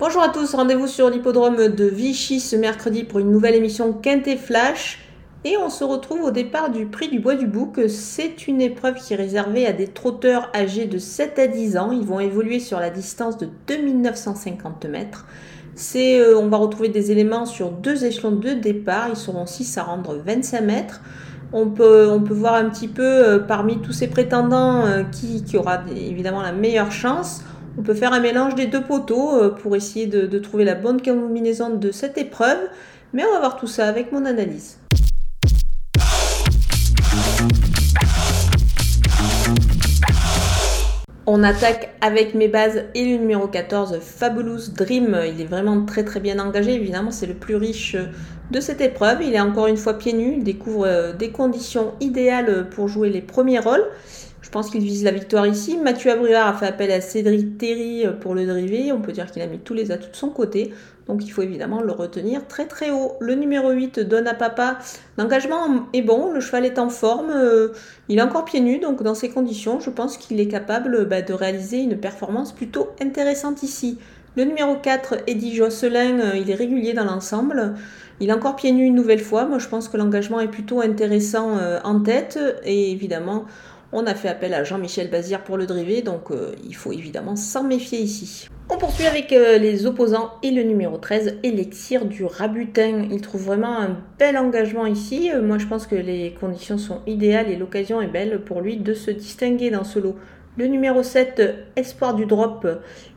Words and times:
Bonjour 0.00 0.22
à 0.22 0.30
tous, 0.30 0.54
rendez-vous 0.54 0.86
sur 0.86 1.10
l'hippodrome 1.10 1.68
de 1.68 1.84
Vichy 1.84 2.40
ce 2.40 2.56
mercredi 2.56 3.04
pour 3.04 3.18
une 3.18 3.30
nouvelle 3.30 3.54
émission 3.54 3.92
Quintet 3.92 4.38
Flash. 4.38 4.98
Et 5.44 5.58
on 5.58 5.68
se 5.68 5.84
retrouve 5.84 6.22
au 6.22 6.30
départ 6.30 6.70
du 6.70 6.86
prix 6.86 7.08
du 7.08 7.18
Bois 7.18 7.34
du 7.34 7.46
Bouc. 7.46 7.78
C'est 7.86 8.48
une 8.48 8.62
épreuve 8.62 8.94
qui 8.94 9.12
est 9.12 9.16
réservée 9.16 9.66
à 9.66 9.74
des 9.74 9.88
trotteurs 9.88 10.50
âgés 10.54 10.86
de 10.86 10.96
7 10.96 11.38
à 11.38 11.46
10 11.48 11.76
ans. 11.76 11.92
Ils 11.92 12.06
vont 12.06 12.18
évoluer 12.18 12.60
sur 12.60 12.80
la 12.80 12.88
distance 12.88 13.36
de 13.36 13.50
2950 13.66 14.86
mètres. 14.86 15.26
C'est, 15.74 16.18
euh, 16.18 16.38
on 16.38 16.48
va 16.48 16.56
retrouver 16.56 16.88
des 16.88 17.12
éléments 17.12 17.44
sur 17.44 17.70
deux 17.70 18.06
échelons 18.06 18.32
de 18.32 18.54
départ. 18.54 19.08
Ils 19.10 19.16
seront 19.16 19.44
6 19.44 19.76
à 19.76 19.82
rendre 19.82 20.16
25 20.16 20.62
mètres. 20.62 21.02
On 21.52 21.66
peut, 21.66 22.18
voir 22.30 22.54
un 22.54 22.70
petit 22.70 22.88
peu 22.88 23.02
euh, 23.02 23.38
parmi 23.38 23.82
tous 23.82 23.92
ces 23.92 24.06
prétendants 24.06 24.86
euh, 24.86 25.02
qui, 25.02 25.44
qui 25.44 25.58
aura 25.58 25.82
évidemment 25.94 26.40
la 26.40 26.52
meilleure 26.52 26.90
chance. 26.90 27.42
On 27.78 27.82
peut 27.82 27.94
faire 27.94 28.12
un 28.12 28.20
mélange 28.20 28.56
des 28.56 28.66
deux 28.66 28.82
poteaux 28.82 29.40
euh, 29.40 29.50
pour 29.50 29.76
essayer 29.76 30.06
de, 30.06 30.38
trouver 30.38 30.64
la 30.64 30.74
bonne 30.74 31.00
combinaison 31.00 31.70
de 31.70 31.92
cette 31.92 32.18
épreuve, 32.18 32.58
mais 33.12 33.24
on 33.24 33.32
va 33.32 33.38
voir 33.38 33.56
tout 33.56 33.68
ça 33.68 33.86
avec 33.86 34.10
mon 34.12 34.24
analyse. 34.24 34.78
On 41.26 41.44
attaque 41.44 41.94
avec 42.00 42.34
mes 42.34 42.48
bases 42.48 42.86
et 42.96 43.04
le 43.04 43.18
numéro 43.18 43.46
14, 43.46 44.00
Fabulous 44.00 44.72
Dream. 44.76 45.16
Il 45.32 45.40
est 45.40 45.44
vraiment 45.44 45.84
très 45.84 46.04
très 46.04 46.18
bien 46.18 46.40
engagé. 46.40 46.74
Évidemment, 46.74 47.12
c'est 47.12 47.26
le 47.26 47.34
plus 47.34 47.54
riche 47.54 47.96
de 48.50 48.60
cette 48.60 48.80
épreuve. 48.80 49.22
Il 49.22 49.34
est 49.34 49.40
encore 49.40 49.68
une 49.68 49.76
fois 49.76 49.96
pieds 49.96 50.12
nus. 50.12 50.34
Il 50.38 50.42
découvre 50.44 50.86
euh, 50.86 51.12
des 51.12 51.30
conditions 51.30 51.92
idéales 52.00 52.68
pour 52.70 52.88
jouer 52.88 53.10
les 53.10 53.22
premiers 53.22 53.60
rôles. 53.60 53.84
Je 54.42 54.48
pense 54.48 54.70
qu'il 54.70 54.82
vise 54.82 55.04
la 55.04 55.10
victoire 55.10 55.46
ici. 55.46 55.76
Mathieu 55.76 56.10
Abrivard 56.10 56.48
a 56.48 56.54
fait 56.54 56.66
appel 56.66 56.90
à 56.90 57.00
Cédric 57.00 57.58
Terry 57.58 58.06
euh, 58.06 58.12
pour 58.12 58.34
le 58.34 58.46
driver. 58.46 58.92
On 58.92 59.00
peut 59.00 59.12
dire 59.12 59.30
qu'il 59.30 59.42
a 59.42 59.46
mis 59.46 59.58
tous 59.58 59.74
les 59.74 59.92
atouts 59.92 60.10
de 60.10 60.16
son 60.16 60.30
côté. 60.30 60.72
Donc 61.08 61.24
il 61.24 61.30
faut 61.30 61.42
évidemment 61.42 61.82
le 61.82 61.92
retenir 61.92 62.46
très 62.46 62.66
très 62.66 62.90
haut. 62.90 63.12
Le 63.20 63.34
numéro 63.34 63.70
8 63.70 64.00
donne 64.00 64.26
à 64.26 64.34
papa. 64.34 64.78
L'engagement 65.18 65.86
est 65.92 66.02
bon, 66.02 66.32
le 66.32 66.40
cheval 66.40 66.64
est 66.64 66.78
en 66.78 66.88
forme. 66.88 67.30
Euh, 67.30 67.68
il 68.08 68.18
est 68.18 68.22
encore 68.22 68.44
pieds 68.44 68.60
nus, 68.60 68.78
donc 68.78 69.02
dans 69.02 69.14
ces 69.14 69.28
conditions, 69.28 69.80
je 69.80 69.90
pense 69.90 70.16
qu'il 70.16 70.40
est 70.40 70.48
capable 70.48 71.06
bah, 71.06 71.20
de 71.20 71.32
réaliser 71.32 71.78
une 71.78 71.98
performance 71.98 72.52
plutôt 72.52 72.90
intéressante 73.02 73.62
ici. 73.62 73.98
Le 74.36 74.44
numéro 74.44 74.76
4, 74.76 75.16
Eddie 75.26 75.56
Josselin, 75.56 76.20
euh, 76.20 76.36
il 76.36 76.48
est 76.48 76.54
régulier 76.54 76.92
dans 76.92 77.04
l'ensemble. 77.04 77.74
Il 78.20 78.30
est 78.30 78.32
encore 78.32 78.54
pieds 78.54 78.70
nus 78.70 78.86
une 78.86 78.94
nouvelle 78.94 79.20
fois. 79.20 79.46
Moi, 79.46 79.58
je 79.58 79.66
pense 79.66 79.88
que 79.88 79.96
l'engagement 79.96 80.40
est 80.40 80.48
plutôt 80.48 80.80
intéressant 80.80 81.56
en 81.82 82.00
tête. 82.00 82.38
Et 82.64 82.92
évidemment, 82.92 83.46
on 83.92 84.06
a 84.06 84.14
fait 84.14 84.28
appel 84.28 84.54
à 84.54 84.62
Jean-Michel 84.62 85.10
Bazir 85.10 85.42
pour 85.42 85.56
le 85.56 85.66
driver, 85.66 86.02
donc 86.02 86.30
euh, 86.30 86.54
il 86.64 86.76
faut 86.76 86.92
évidemment 86.92 87.34
s'en 87.34 87.64
méfier 87.64 87.98
ici. 87.98 88.48
On 88.68 88.78
poursuit 88.78 89.06
avec 89.06 89.32
euh, 89.32 89.58
les 89.58 89.84
opposants 89.86 90.30
et 90.44 90.52
le 90.52 90.62
numéro 90.62 90.96
13, 90.96 91.38
Elixir 91.42 92.04
du 92.04 92.24
Rabutin. 92.24 93.08
Il 93.10 93.20
trouve 93.20 93.42
vraiment 93.42 93.80
un 93.80 93.98
bel 94.18 94.38
engagement 94.38 94.86
ici. 94.86 95.32
Euh, 95.32 95.42
moi, 95.42 95.58
je 95.58 95.66
pense 95.66 95.88
que 95.88 95.96
les 95.96 96.34
conditions 96.38 96.78
sont 96.78 97.00
idéales 97.08 97.50
et 97.50 97.56
l'occasion 97.56 98.00
est 98.00 98.06
belle 98.06 98.40
pour 98.44 98.60
lui 98.60 98.76
de 98.76 98.94
se 98.94 99.10
distinguer 99.10 99.70
dans 99.70 99.84
ce 99.84 99.98
lot. 99.98 100.14
Le 100.56 100.66
numéro 100.66 101.02
7, 101.02 101.42
Espoir 101.74 102.14
du 102.14 102.26
Drop, 102.26 102.66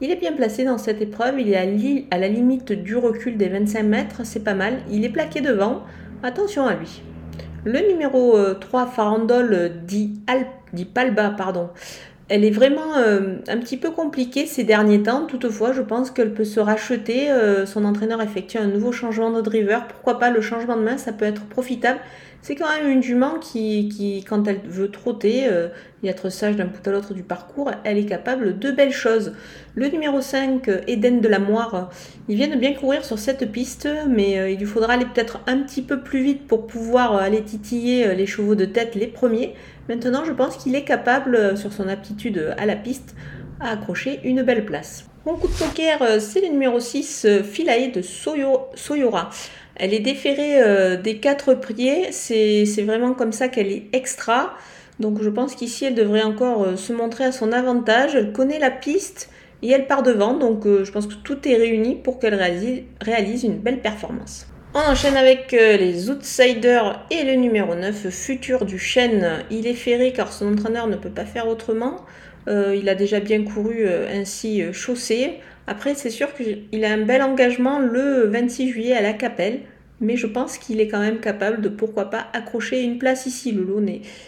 il 0.00 0.10
est 0.10 0.16
bien 0.16 0.32
placé 0.32 0.64
dans 0.64 0.78
cette 0.78 1.00
épreuve. 1.00 1.40
Il 1.40 1.52
est 1.52 2.06
à 2.10 2.18
la 2.18 2.28
limite 2.28 2.72
du 2.72 2.96
recul 2.96 3.36
des 3.36 3.48
25 3.48 3.82
mètres, 3.84 4.20
c'est 4.24 4.44
pas 4.44 4.54
mal. 4.54 4.80
Il 4.90 5.04
est 5.04 5.10
plaqué 5.10 5.40
devant. 5.40 5.82
Attention 6.22 6.66
à 6.66 6.74
lui. 6.74 7.02
Le 7.64 7.88
numéro 7.88 8.36
3, 8.54 8.86
Farandole, 8.86 9.72
dit 9.86 10.20
Alp 10.26 10.46
dit 10.72 10.84
Palba, 10.84 11.30
pardon. 11.30 11.70
Elle 12.28 12.44
est 12.44 12.50
vraiment 12.50 12.96
euh, 12.98 13.36
un 13.48 13.56
petit 13.56 13.78
peu 13.78 13.90
compliquée 13.90 14.44
ces 14.44 14.62
derniers 14.62 15.02
temps. 15.02 15.24
Toutefois, 15.26 15.72
je 15.72 15.80
pense 15.80 16.10
qu'elle 16.10 16.34
peut 16.34 16.44
se 16.44 16.60
racheter. 16.60 17.30
Euh, 17.30 17.64
son 17.64 17.84
entraîneur 17.84 18.20
effectue 18.20 18.58
un 18.58 18.66
nouveau 18.66 18.92
changement 18.92 19.30
de 19.30 19.40
driver. 19.40 19.86
Pourquoi 19.88 20.18
pas 20.18 20.30
le 20.30 20.42
changement 20.42 20.76
de 20.76 20.82
main, 20.82 20.98
ça 20.98 21.12
peut 21.12 21.24
être 21.24 21.46
profitable. 21.46 22.00
C'est 22.40 22.54
quand 22.54 22.68
même 22.68 22.88
une 22.88 23.02
jument 23.02 23.38
qui, 23.38 24.24
quand 24.28 24.46
elle 24.46 24.60
veut 24.64 24.90
trotter 24.90 25.46
euh, 25.48 25.68
et 26.02 26.08
être 26.08 26.30
sage 26.30 26.56
d'un 26.56 26.66
bout 26.66 26.86
à 26.86 26.92
l'autre 26.92 27.12
du 27.12 27.22
parcours, 27.22 27.70
elle 27.84 27.98
est 27.98 28.06
capable 28.06 28.58
de 28.58 28.70
belles 28.70 28.92
choses. 28.92 29.34
Le 29.74 29.88
numéro 29.88 30.20
5, 30.20 30.68
Eden 30.86 31.20
de 31.20 31.28
la 31.28 31.38
Moire, 31.40 31.90
il 32.28 32.36
vient 32.36 32.48
de 32.48 32.56
bien 32.56 32.72
courir 32.74 33.04
sur 33.04 33.18
cette 33.18 33.50
piste, 33.52 33.88
mais 34.08 34.52
il 34.52 34.58
lui 34.58 34.66
faudra 34.66 34.94
aller 34.94 35.04
peut-être 35.04 35.40
un 35.46 35.58
petit 35.58 35.82
peu 35.82 36.00
plus 36.00 36.22
vite 36.22 36.46
pour 36.46 36.66
pouvoir 36.66 37.16
aller 37.16 37.42
titiller 37.42 38.14
les 38.14 38.26
chevaux 38.26 38.54
de 38.54 38.64
tête 38.64 38.94
les 38.94 39.08
premiers. 39.08 39.54
Maintenant, 39.88 40.24
je 40.26 40.32
pense 40.32 40.56
qu'il 40.56 40.74
est 40.74 40.84
capable, 40.84 41.34
euh, 41.34 41.56
sur 41.56 41.72
son 41.72 41.88
aptitude 41.88 42.54
à 42.58 42.66
la 42.66 42.76
piste, 42.76 43.14
à 43.58 43.70
accrocher 43.70 44.20
une 44.22 44.42
belle 44.42 44.66
place. 44.66 45.06
Mon 45.24 45.34
coup 45.36 45.48
de 45.48 45.52
poker, 45.52 46.02
euh, 46.02 46.20
c'est 46.20 46.42
le 46.42 46.48
numéro 46.48 46.78
6, 46.78 47.24
euh, 47.24 47.42
Philae 47.42 47.90
de 47.90 48.02
Soyora. 48.02 49.30
Elle 49.78 49.94
est 49.94 50.00
déférée 50.00 50.98
des 50.98 51.18
quatre 51.18 51.54
priers, 51.54 52.12
c'est 52.12 52.82
vraiment 52.82 53.14
comme 53.14 53.32
ça 53.32 53.48
qu'elle 53.48 53.70
est 53.70 53.86
extra. 53.92 54.54
Donc 54.98 55.22
je 55.22 55.30
pense 55.30 55.54
qu'ici, 55.54 55.84
elle 55.84 55.94
devrait 55.94 56.22
encore 56.22 56.76
se 56.76 56.92
montrer 56.92 57.24
à 57.24 57.32
son 57.32 57.52
avantage. 57.52 58.14
Elle 58.16 58.32
connaît 58.32 58.58
la 58.58 58.70
piste 58.70 59.30
et 59.62 59.70
elle 59.70 59.86
part 59.86 60.02
devant, 60.02 60.34
donc 60.34 60.64
je 60.64 60.90
pense 60.90 61.06
que 61.06 61.14
tout 61.14 61.48
est 61.48 61.56
réuni 61.56 61.94
pour 61.94 62.18
qu'elle 62.18 62.34
réalise 63.00 63.44
une 63.44 63.58
belle 63.58 63.80
performance. 63.80 64.48
On 64.74 64.80
enchaîne 64.80 65.16
avec 65.16 65.54
euh, 65.54 65.78
les 65.78 66.10
outsiders 66.10 67.02
et 67.10 67.24
le 67.24 67.36
numéro 67.36 67.74
9, 67.74 68.10
Futur 68.10 68.66
du 68.66 68.78
Chêne. 68.78 69.44
Il 69.50 69.66
est 69.66 69.74
ferré 69.74 70.12
car 70.12 70.30
son 70.30 70.52
entraîneur 70.52 70.86
ne 70.86 70.96
peut 70.96 71.10
pas 71.10 71.24
faire 71.24 71.48
autrement. 71.48 72.04
Euh, 72.48 72.74
il 72.76 72.88
a 72.88 72.94
déjà 72.94 73.20
bien 73.20 73.44
couru 73.44 73.78
euh, 73.80 74.08
ainsi 74.12 74.62
chaussé. 74.72 75.34
Après, 75.66 75.94
c'est 75.94 76.10
sûr 76.10 76.28
qu'il 76.34 76.84
a 76.84 76.92
un 76.92 77.04
bel 77.04 77.22
engagement 77.22 77.78
le 77.78 78.26
26 78.26 78.70
juillet 78.70 78.94
à 78.94 79.02
la 79.02 79.12
Capelle. 79.12 79.60
Mais 80.00 80.16
je 80.16 80.28
pense 80.28 80.58
qu'il 80.58 80.80
est 80.80 80.86
quand 80.86 81.00
même 81.00 81.18
capable 81.18 81.60
de 81.60 81.68
pourquoi 81.68 82.08
pas 82.08 82.28
accrocher 82.32 82.82
une 82.82 82.98
place 82.98 83.26
ici. 83.26 83.50
Le 83.50 83.64
lot 83.64 83.82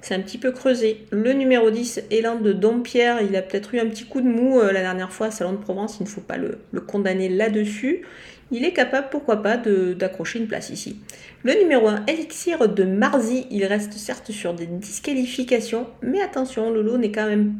c'est 0.00 0.12
un 0.12 0.18
petit 0.18 0.36
peu 0.36 0.50
creusé. 0.50 1.06
Le 1.12 1.32
numéro 1.34 1.70
10, 1.70 2.02
Élan 2.10 2.40
de 2.40 2.52
Dompierre, 2.52 3.22
il 3.22 3.36
a 3.36 3.42
peut-être 3.42 3.72
eu 3.72 3.78
un 3.78 3.86
petit 3.86 4.04
coup 4.04 4.20
de 4.20 4.26
mou 4.26 4.60
la 4.60 4.80
dernière 4.80 5.12
fois 5.12 5.28
à 5.28 5.30
Salon 5.30 5.52
de 5.52 5.58
Provence. 5.58 5.98
Il 6.00 6.02
ne 6.02 6.08
faut 6.08 6.20
pas 6.20 6.36
le 6.36 6.80
condamner 6.80 7.28
là-dessus 7.28 8.02
il 8.52 8.64
est 8.64 8.72
capable, 8.72 9.08
pourquoi 9.10 9.42
pas, 9.42 9.56
d'accrocher 9.56 10.38
une 10.38 10.46
place 10.46 10.70
ici. 10.70 10.96
Le 11.42 11.54
numéro 11.54 11.88
1, 11.88 12.04
Elixir 12.06 12.68
de 12.68 12.84
Marzi, 12.84 13.46
il 13.50 13.64
reste 13.64 13.94
certes 13.94 14.30
sur 14.30 14.52
des 14.52 14.66
disqualifications, 14.66 15.86
mais 16.02 16.20
attention, 16.20 16.70
le 16.70 16.82
n'est 16.98 17.10
quand 17.10 17.26
même 17.26 17.54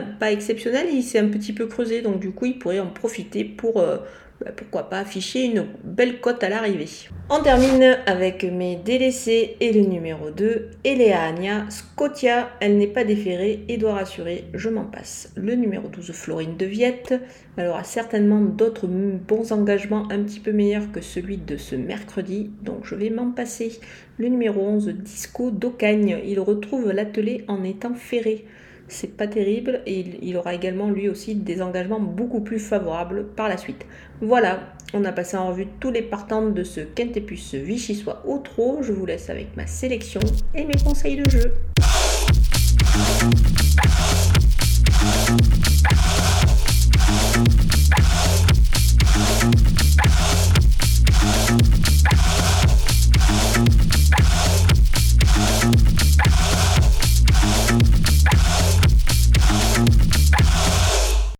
pas 0.00 0.32
exceptionnel, 0.32 0.86
il 0.92 1.02
s'est 1.02 1.18
un 1.18 1.28
petit 1.28 1.52
peu 1.52 1.66
creusé, 1.66 2.00
donc 2.02 2.18
du 2.18 2.30
coup 2.30 2.46
il 2.46 2.58
pourrait 2.58 2.80
en 2.80 2.86
profiter 2.86 3.44
pour 3.44 3.78
euh, 3.78 3.98
bah, 4.42 4.50
pourquoi 4.56 4.90
pas 4.90 4.98
afficher 4.98 5.44
une 5.44 5.66
belle 5.84 6.20
cote 6.20 6.42
à 6.42 6.48
l'arrivée. 6.48 6.88
On 7.30 7.42
termine 7.42 7.98
avec 8.06 8.42
mes 8.42 8.76
délaissés 8.76 9.56
et 9.60 9.72
le 9.72 9.82
numéro 9.82 10.30
2, 10.30 10.70
Eleania 10.84 11.66
Scotia. 11.68 12.50
Elle 12.60 12.76
n'est 12.76 12.88
pas 12.88 13.04
déférée 13.04 13.64
et 13.68 13.76
doit 13.76 13.94
rassurer, 13.94 14.44
je 14.54 14.68
m'en 14.68 14.84
passe. 14.84 15.32
Le 15.36 15.54
numéro 15.54 15.86
12, 15.88 16.10
Florine 16.12 16.56
de 16.56 16.66
Viette. 16.66 17.14
Elle 17.56 17.68
aura 17.68 17.84
certainement 17.84 18.40
d'autres 18.40 18.88
bons 18.88 19.52
engagements 19.52 20.08
un 20.10 20.22
petit 20.24 20.40
peu 20.40 20.52
meilleurs 20.52 20.90
que 20.90 21.00
celui 21.00 21.36
de 21.36 21.56
ce 21.56 21.76
mercredi, 21.76 22.50
donc 22.62 22.84
je 22.84 22.96
vais 22.96 23.10
m'en 23.10 23.30
passer. 23.30 23.78
Le 24.18 24.28
numéro 24.28 24.60
11, 24.60 24.88
Disco 24.88 25.50
d'Ocagne. 25.52 26.20
Il 26.24 26.40
retrouve 26.40 26.90
l'atelier 26.90 27.44
en 27.46 27.62
étant 27.62 27.94
ferré 27.94 28.44
c'est 28.88 29.16
pas 29.16 29.26
terrible 29.26 29.80
et 29.86 30.04
il, 30.22 30.36
aura 30.36 30.54
également 30.54 30.90
lui 30.90 31.08
aussi 31.08 31.34
des 31.34 31.62
engagements 31.62 32.00
beaucoup 32.00 32.40
plus 32.40 32.58
favorables 32.58 33.26
par 33.36 33.48
la 33.48 33.56
suite. 33.56 33.86
Voilà, 34.20 34.60
on 34.94 35.04
a 35.04 35.12
passé 35.12 35.36
en 35.36 35.48
revue 35.48 35.66
tous 35.80 35.90
les 35.90 36.02
partants 36.02 36.48
de 36.48 36.64
ce 36.64 36.80
Quintépus 36.80 37.54
Vichy-Soit 37.54 38.22
au 38.26 38.38
trop. 38.38 38.82
Je 38.82 38.92
vous 38.92 39.06
laisse 39.06 39.30
avec 39.30 39.56
ma 39.56 39.66
sélection 39.66 40.20
et 40.54 40.64
mes 40.64 40.76
conseils 40.76 41.16
de 41.16 41.28
jeu. 41.28 41.54